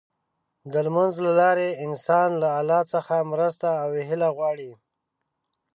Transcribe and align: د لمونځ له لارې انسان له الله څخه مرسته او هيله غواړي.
د 0.71 0.73
لمونځ 0.85 1.15
له 1.25 1.31
لارې 1.41 1.69
انسان 1.85 2.29
له 2.41 2.49
الله 2.59 2.81
څخه 2.93 3.27
مرسته 3.31 3.67
او 3.83 3.89
هيله 4.07 4.29
غواړي. 4.37 4.71